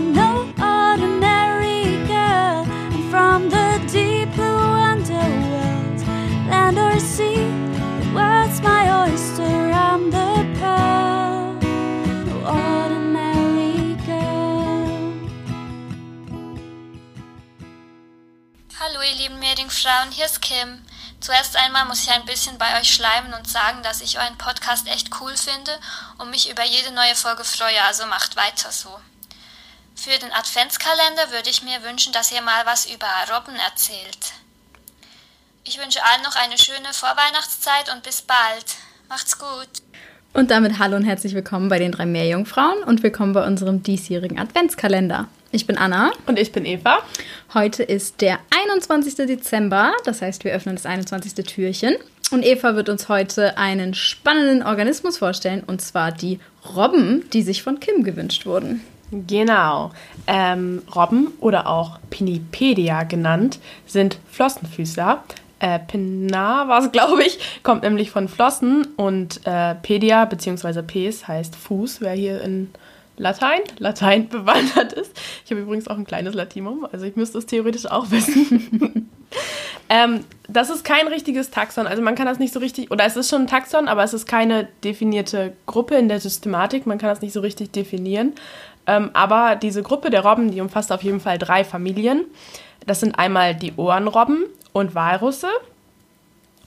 [0.00, 2.64] I'm no ordinary girl.
[3.10, 6.00] From the deep underworld,
[6.48, 7.44] land or sea.
[8.14, 9.42] The my oyster.
[9.42, 10.10] I'm
[10.58, 11.52] pearl.
[12.26, 15.12] No ordinary girl.
[18.80, 20.82] Hallo ihr lieben Meerjungfrauen, hier ist Kim.
[21.20, 24.86] Zuerst einmal muss ich ein bisschen bei euch schleimen und sagen, dass ich euren Podcast
[24.86, 25.78] echt cool finde
[26.16, 28.98] und mich über jede neue Folge freue, also macht weiter so.
[30.02, 34.32] Für den Adventskalender würde ich mir wünschen, dass ihr mal was über Robben erzählt.
[35.64, 38.64] Ich wünsche allen noch eine schöne Vorweihnachtszeit und bis bald.
[39.10, 39.68] Macht's gut.
[40.32, 44.38] Und damit hallo und herzlich willkommen bei den drei Meerjungfrauen und willkommen bei unserem diesjährigen
[44.38, 45.28] Adventskalender.
[45.52, 46.12] Ich bin Anna.
[46.24, 47.00] Und ich bin Eva.
[47.52, 49.26] Heute ist der 21.
[49.26, 51.44] Dezember, das heißt, wir öffnen das 21.
[51.44, 51.96] Türchen.
[52.30, 56.40] Und Eva wird uns heute einen spannenden Organismus vorstellen, und zwar die
[56.74, 58.82] Robben, die sich von Kim gewünscht wurden.
[59.10, 59.90] Genau.
[60.26, 65.24] Ähm, Robben oder auch Pinipedia genannt sind Flossenfüßler.
[65.58, 70.82] Äh, Pinnar war es, glaube ich, kommt nämlich von Flossen und äh, Pedia bzw.
[70.82, 72.70] Pes heißt Fuß, wer hier in
[73.16, 75.12] Latein, Latein bewandert ist.
[75.44, 79.10] Ich habe übrigens auch ein kleines Latinum, also ich müsste es theoretisch auch wissen.
[79.90, 83.16] ähm, das ist kein richtiges Taxon, also man kann das nicht so richtig, oder es
[83.16, 87.10] ist schon ein Taxon, aber es ist keine definierte Gruppe in der Systematik, man kann
[87.10, 88.32] das nicht so richtig definieren.
[88.90, 92.24] Ähm, aber diese Gruppe der Robben, die umfasst auf jeden Fall drei Familien.
[92.86, 95.46] Das sind einmal die Ohrenrobben und Walrusse.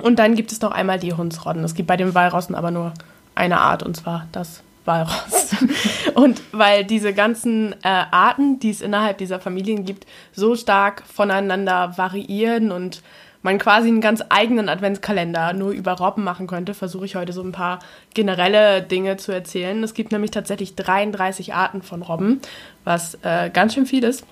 [0.02, 1.66] Und dann gibt es noch einmal die Hundsrodden.
[1.66, 2.94] Es gibt bei den Walrossen aber nur
[3.36, 5.54] eine Art, und zwar das Walross.
[6.14, 11.98] und weil diese ganzen äh, Arten, die es innerhalb dieser Familien gibt, so stark voneinander
[11.98, 13.02] variieren und
[13.44, 17.44] man quasi einen ganz eigenen Adventskalender nur über Robben machen könnte, versuche ich heute so
[17.44, 17.80] ein paar
[18.14, 19.84] generelle Dinge zu erzählen.
[19.84, 22.42] Es gibt nämlich tatsächlich 33 Arten von Robben,
[22.84, 24.26] was äh, ganz schön viel ist.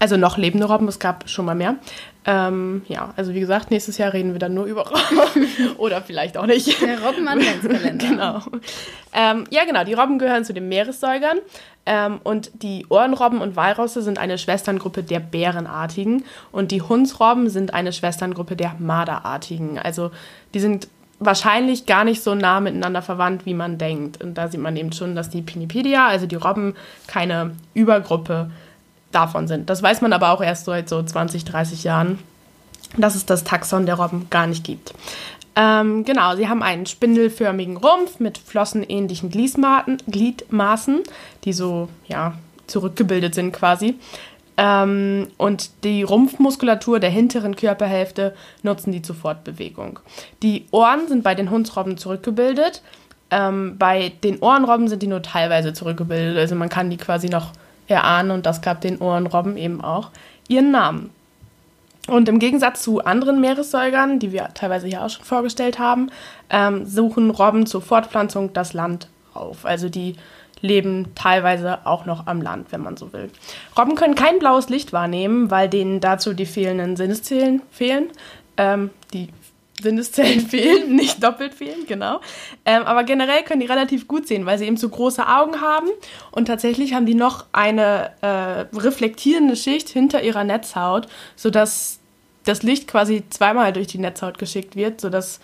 [0.00, 1.76] Also noch lebende Robben, es gab schon mal mehr.
[2.24, 5.46] Ähm, ja, also wie gesagt, nächstes Jahr reden wir dann nur über Robben.
[5.78, 6.80] Oder vielleicht auch nicht.
[6.80, 8.06] Der Robben-Adventskalender.
[8.08, 8.42] genau.
[9.12, 11.38] Ähm, ja, genau, die Robben gehören zu den Meeressäugern.
[11.86, 16.24] Ähm, und die Ohrenrobben und Walrosse sind eine Schwesterngruppe der Bärenartigen.
[16.50, 19.78] Und die Hundsrobben sind eine Schwesterngruppe der Marderartigen.
[19.78, 20.10] Also
[20.52, 20.88] die sind
[21.20, 24.20] wahrscheinlich gar nicht so nah miteinander verwandt, wie man denkt.
[24.20, 26.74] Und da sieht man eben schon, dass die Pinipedia, also die Robben,
[27.06, 28.50] keine Übergruppe
[29.16, 29.70] davon sind.
[29.70, 32.18] Das weiß man aber auch erst seit so 20, 30 Jahren,
[32.96, 34.94] dass es das Taxon der Robben gar nicht gibt.
[35.56, 41.02] Ähm, genau, sie haben einen spindelförmigen Rumpf mit flossenähnlichen Gliedmaßen,
[41.44, 42.34] die so, ja,
[42.66, 43.94] zurückgebildet sind quasi.
[44.58, 49.98] Ähm, und die Rumpfmuskulatur der hinteren Körperhälfte nutzen die zur Fortbewegung.
[50.42, 52.82] Die Ohren sind bei den Hundsrobben zurückgebildet.
[53.30, 56.38] Ähm, bei den Ohrenrobben sind die nur teilweise zurückgebildet.
[56.38, 57.52] Also man kann die quasi noch
[57.88, 60.10] erahnen und das gab den Ohrenrobben eben auch
[60.48, 61.10] ihren Namen.
[62.08, 66.10] Und im Gegensatz zu anderen Meeressäugern, die wir teilweise hier auch schon vorgestellt haben,
[66.50, 69.66] ähm, suchen Robben zur Fortpflanzung das Land auf.
[69.66, 70.14] Also die
[70.60, 73.30] leben teilweise auch noch am Land, wenn man so will.
[73.76, 78.10] Robben können kein blaues Licht wahrnehmen, weil denen dazu die fehlenden Sinneszellen fehlen.
[78.56, 79.28] Ähm, die
[79.80, 82.20] Sinneszellen fehlen, nicht doppelt fehlen, genau.
[82.64, 85.88] Ähm, aber generell können die relativ gut sehen, weil sie eben so große Augen haben
[86.30, 92.00] und tatsächlich haben die noch eine äh, reflektierende Schicht hinter ihrer Netzhaut, sodass
[92.44, 95.40] das Licht quasi zweimal durch die Netzhaut geschickt wird, sodass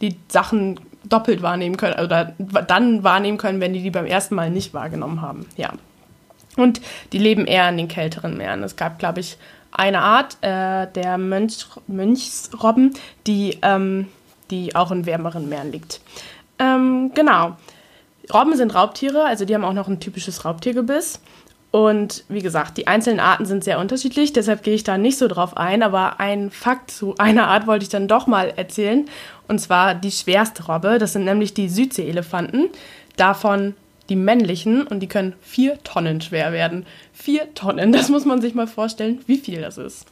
[0.00, 4.50] die Sachen doppelt wahrnehmen können oder dann wahrnehmen können, wenn die die beim ersten Mal
[4.50, 5.46] nicht wahrgenommen haben.
[5.56, 5.72] Ja.
[6.56, 6.80] Und
[7.12, 8.62] die leben eher in den kälteren Meeren.
[8.62, 9.36] Es gab, glaube ich,
[9.76, 12.94] eine Art äh, der Mönch, Mönchsrobben,
[13.26, 14.08] die, ähm,
[14.50, 16.00] die auch in wärmeren Meeren liegt.
[16.58, 17.56] Ähm, genau.
[18.32, 21.20] Robben sind Raubtiere, also die haben auch noch ein typisches Raubtiergebiss.
[21.70, 25.28] Und wie gesagt, die einzelnen Arten sind sehr unterschiedlich, deshalb gehe ich da nicht so
[25.28, 25.82] drauf ein.
[25.82, 29.04] Aber ein Fakt zu einer Art wollte ich dann doch mal erzählen.
[29.46, 30.98] Und zwar die schwerste Robbe.
[30.98, 32.70] Das sind nämlich die Südseeelefanten.
[33.16, 33.74] Davon
[34.08, 36.86] die männlichen und die können vier Tonnen schwer werden.
[37.12, 40.06] Vier Tonnen, das muss man sich mal vorstellen, wie viel das ist.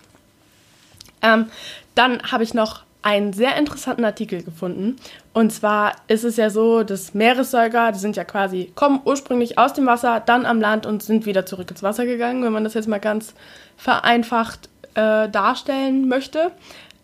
[1.23, 1.47] Ähm,
[1.95, 4.97] dann habe ich noch einen sehr interessanten Artikel gefunden.
[5.35, 9.75] Und zwar ist es ja so, dass Meeressäuger, die sind ja quasi, kommen ursprünglich aus
[9.75, 12.73] dem Wasser, dann am Land und sind wieder zurück ins Wasser gegangen, wenn man das
[12.73, 13.35] jetzt mal ganz
[13.77, 16.51] vereinfacht äh, darstellen möchte.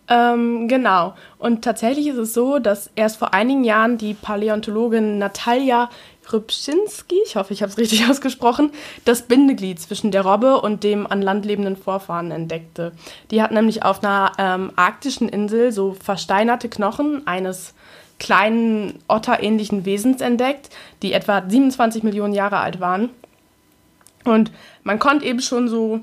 [0.07, 1.13] Ähm, genau.
[1.37, 5.89] Und tatsächlich ist es so, dass erst vor einigen Jahren die Paläontologin Natalia
[6.31, 8.71] Rybczynski, ich hoffe, ich habe es richtig ausgesprochen,
[9.05, 12.91] das Bindeglied zwischen der Robbe und dem an Land lebenden Vorfahren entdeckte.
[13.31, 17.73] Die hat nämlich auf einer ähm, arktischen Insel so versteinerte Knochen eines
[18.19, 20.69] kleinen otterähnlichen Wesens entdeckt,
[21.01, 23.09] die etwa 27 Millionen Jahre alt waren.
[24.23, 24.51] Und
[24.83, 26.01] man konnte eben schon so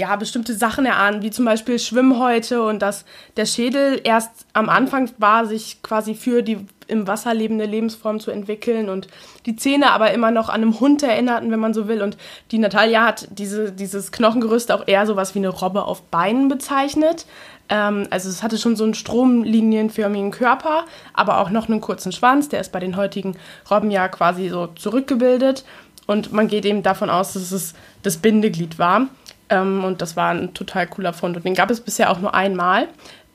[0.00, 3.04] ja, bestimmte Sachen erahnen, wie zum Beispiel Schwimmhäute und dass
[3.36, 8.30] der Schädel erst am Anfang war, sich quasi für die im Wasser lebende Lebensform zu
[8.30, 9.08] entwickeln und
[9.46, 12.02] die Zähne aber immer noch an einem Hund erinnerten, wenn man so will.
[12.02, 12.16] Und
[12.50, 17.26] die Natalia hat diese, dieses Knochengerüst auch eher sowas wie eine Robbe auf Beinen bezeichnet.
[17.68, 22.48] Ähm, also es hatte schon so einen stromlinienförmigen Körper, aber auch noch einen kurzen Schwanz.
[22.48, 23.36] Der ist bei den heutigen
[23.70, 25.64] Robben ja quasi so zurückgebildet.
[26.06, 29.06] Und man geht eben davon aus, dass es das Bindeglied war.
[29.50, 31.36] Ähm, und das war ein total cooler Fund.
[31.36, 32.88] Und den gab es bisher auch nur einmal.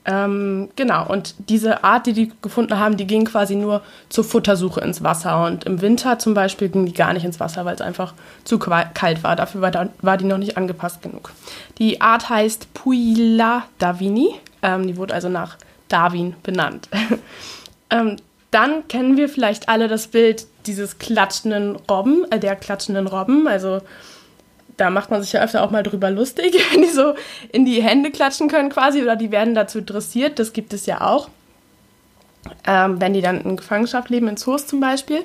[0.08, 4.80] Ähm, genau, und diese Art, die die gefunden haben, die ging quasi nur zur Futtersuche
[4.80, 5.44] ins Wasser.
[5.44, 8.14] Und im Winter zum Beispiel ging die gar nicht ins Wasser, weil es einfach
[8.44, 9.34] zu kalt war.
[9.34, 11.32] Dafür war, da, war die noch nicht angepasst genug.
[11.78, 14.36] Die Art heißt Puila davini.
[14.62, 15.56] Ähm, die wurde also nach
[15.88, 16.88] Darwin benannt.
[17.90, 18.16] ähm,
[18.52, 23.48] dann kennen wir vielleicht alle das Bild dieses klatschenden Robben, äh, der klatschenden Robben.
[23.48, 23.80] Also
[24.76, 27.14] da macht man sich ja öfter auch mal drüber lustig, wenn die so
[27.52, 30.38] in die Hände klatschen können quasi oder die werden dazu dressiert.
[30.38, 31.28] Das gibt es ja auch.
[32.64, 35.24] Ähm, wenn die dann in Gefangenschaft leben, in Zoos zum Beispiel.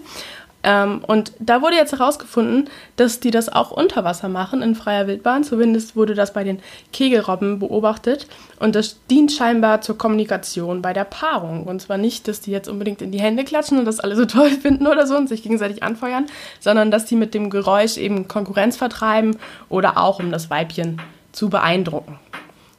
[0.64, 5.08] Ähm, und da wurde jetzt herausgefunden, dass die das auch unter Wasser machen, in freier
[5.08, 5.44] Wildbahn.
[5.44, 6.60] Zumindest wurde das bei den
[6.94, 8.28] Kegelrobben beobachtet.
[8.60, 11.66] Und das dient scheinbar zur Kommunikation bei der Paarung.
[11.66, 14.26] Und zwar nicht, dass die jetzt unbedingt in die Hände klatschen und das alle so
[14.32, 16.28] toll finden oder so und sich gegenseitig anfeuern,
[16.60, 19.38] sondern dass die mit dem Geräusch eben Konkurrenz vertreiben
[19.70, 22.20] oder auch um das Weibchen zu beeindrucken.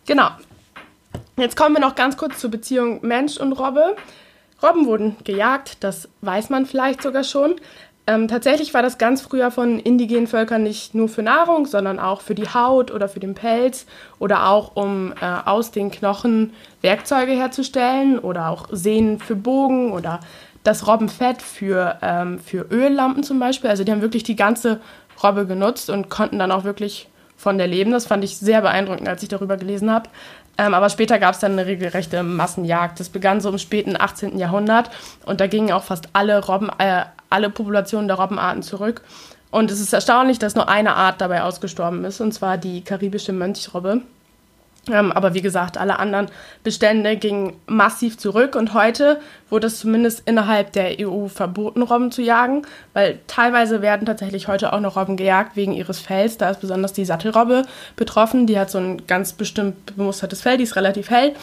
[0.06, 0.28] Genau.
[1.36, 3.96] Jetzt kommen wir noch ganz kurz zur Beziehung Mensch und Robbe.
[4.62, 7.56] Robben wurden gejagt, das weiß man vielleicht sogar schon.
[8.06, 12.20] Ähm, tatsächlich war das ganz früher von indigenen Völkern nicht nur für Nahrung, sondern auch
[12.20, 13.86] für die Haut oder für den Pelz
[14.18, 20.18] oder auch um äh, aus den Knochen Werkzeuge herzustellen oder auch Sehnen für Bogen oder
[20.64, 23.70] das Robbenfett für, ähm, für Öllampen zum Beispiel.
[23.70, 24.80] Also die haben wirklich die ganze
[25.22, 27.90] Robbe genutzt und konnten dann auch wirklich von der leben.
[27.92, 30.08] Das fand ich sehr beeindruckend, als ich darüber gelesen habe.
[30.58, 33.00] Ähm, aber später gab es dann eine regelrechte Massenjagd.
[33.00, 34.38] Das begann so im späten 18.
[34.38, 34.90] Jahrhundert
[35.24, 39.02] und da gingen auch fast alle Robben, äh, alle Populationen der Robbenarten zurück.
[39.50, 43.32] Und es ist erstaunlich, dass nur eine Art dabei ausgestorben ist, und zwar die karibische
[43.32, 44.00] Mönchsrobbe.
[44.90, 46.26] Ähm, aber wie gesagt, alle anderen
[46.64, 52.20] Bestände gingen massiv zurück und heute wurde es zumindest innerhalb der EU verboten, Robben zu
[52.20, 52.62] jagen,
[52.92, 56.36] weil teilweise werden tatsächlich heute auch noch Robben gejagt wegen ihres Fells.
[56.36, 57.62] Da ist besonders die Sattelrobbe
[57.94, 58.48] betroffen.
[58.48, 61.34] Die hat so ein ganz bestimmt bemustertes Fell, die ist relativ hell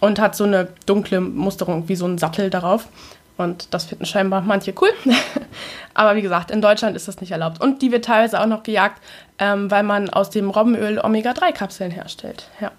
[0.00, 2.88] und hat so eine dunkle Musterung wie so ein Sattel darauf.
[3.36, 4.90] Und das finden scheinbar manche cool.
[5.94, 7.60] Aber wie gesagt, in Deutschland ist das nicht erlaubt.
[7.60, 9.00] Und die wird teilweise auch noch gejagt,
[9.38, 12.48] ähm, weil man aus dem Robbenöl Omega-3-Kapseln herstellt.
[12.60, 12.72] Ja,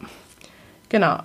[0.89, 1.19] genau.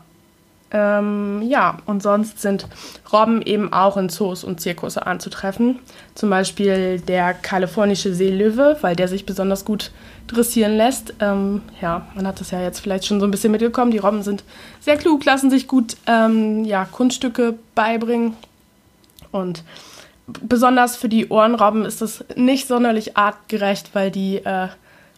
[0.70, 2.66] Ähm, ja, und sonst sind
[3.12, 5.78] Robben eben auch in Zoos und Zirkusse anzutreffen.
[6.16, 9.92] Zum Beispiel der kalifornische Seelöwe, weil der sich besonders gut
[10.26, 11.14] dressieren lässt.
[11.20, 13.92] Ähm, ja, man hat das ja jetzt vielleicht schon so ein bisschen mitbekommen.
[13.92, 14.42] Die Robben sind
[14.80, 18.34] sehr klug, lassen sich gut ähm, ja, Kunststücke beibringen
[19.30, 19.62] und
[20.26, 24.68] besonders für die Ohrenrobben ist das nicht sonderlich artgerecht, weil die äh,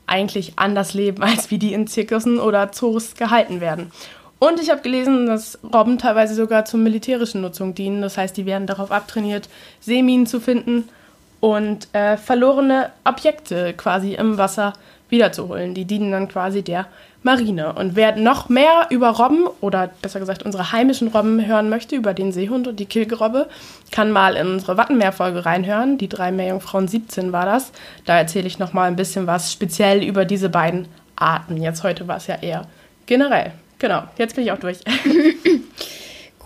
[0.06, 3.90] eigentlich anders leben, als wie die in Zirkussen oder Zoos gehalten werden.
[4.38, 8.02] Und ich habe gelesen, dass Robben teilweise sogar zur militärischen Nutzung dienen.
[8.02, 9.48] Das heißt, die werden darauf abtrainiert,
[9.80, 10.88] Seeminen zu finden
[11.40, 14.74] und äh, verlorene Objekte quasi im Wasser
[15.08, 15.74] wiederzuholen.
[15.74, 16.86] Die dienen dann quasi der
[17.22, 17.72] Marine.
[17.72, 22.14] Und wer noch mehr über Robben oder besser gesagt unsere heimischen Robben hören möchte, über
[22.14, 23.48] den Seehund und die Kilgerobbe,
[23.90, 25.98] kann mal in unsere Wattenmeerfolge reinhören.
[25.98, 27.72] Die drei Meerjungfrauen 17 war das.
[28.04, 30.86] Da erzähle ich noch mal ein bisschen was speziell über diese beiden
[31.16, 31.56] Arten.
[31.56, 32.66] Jetzt heute war es ja eher
[33.06, 33.52] generell.
[33.78, 34.78] Genau, jetzt bin ich auch durch.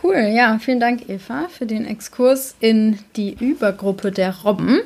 [0.02, 4.81] Cool, ja, vielen Dank, Eva, für den Exkurs in die Übergruppe der Robben,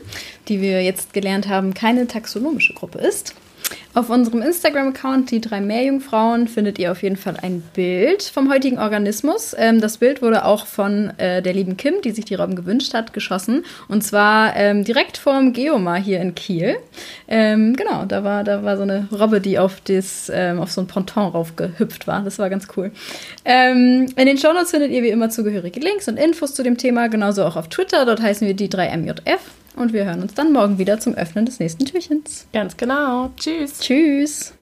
[0.49, 3.33] die wir jetzt gelernt haben, keine taxonomische Gruppe ist.
[3.95, 8.81] Auf unserem Instagram-Account, die drei Meerjungfrauen, findet ihr auf jeden Fall ein Bild vom heutigen
[8.81, 9.55] Organismus.
[9.57, 12.93] Ähm, das Bild wurde auch von äh, der lieben Kim, die sich die Robben gewünscht
[12.93, 13.65] hat, geschossen.
[13.87, 16.75] Und zwar ähm, direkt vorm Geomar hier in Kiel.
[17.29, 20.81] Ähm, genau, da war, da war so eine Robbe, die auf, das, ähm, auf so
[20.81, 22.23] ein Ponton raufgehüpft war.
[22.23, 22.91] Das war ganz cool.
[23.45, 27.09] Ähm, in den Shownotes findet ihr wie immer zugehörige Links und Infos zu dem Thema,
[27.09, 28.05] genauso auch auf Twitter.
[28.07, 29.39] Dort heißen wir die 3MJF.
[29.77, 32.47] Und wir hören uns dann morgen wieder zum Öffnen des nächsten Türchens.
[32.53, 33.31] Ganz genau.
[33.37, 33.81] Tschüss.
[33.81, 34.53] Tschüss.